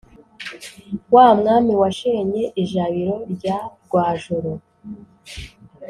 Wa 1.13 1.27
Mwami 1.37 1.73
washenye 1.81 2.43
ijabiro 2.61 3.15
rya 3.33 3.57
Rwajoro*. 3.83 4.51